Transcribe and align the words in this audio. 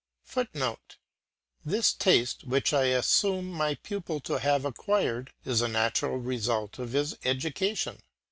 [Footnote: 0.23 0.97
This 1.63 1.93
taste, 1.93 2.45
which 2.45 2.73
I 2.73 2.85
assume 2.85 3.51
my 3.51 3.75
pupil 3.75 4.19
to 4.21 4.39
have 4.39 4.65
acquired, 4.65 5.31
is 5.45 5.61
a 5.61 5.67
natural 5.67 6.17
result 6.17 6.79
of 6.79 6.93
his 6.93 7.15
education. 7.23 7.99